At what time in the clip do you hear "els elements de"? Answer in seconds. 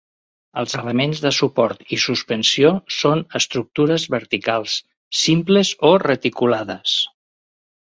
0.61-1.31